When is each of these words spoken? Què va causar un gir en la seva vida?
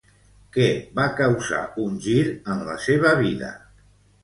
Què 0.53 0.63
va 0.99 1.05
causar 1.19 1.59
un 1.85 2.01
gir 2.07 2.17
en 2.55 2.65
la 2.73 2.81
seva 2.89 3.15
vida? 3.23 3.55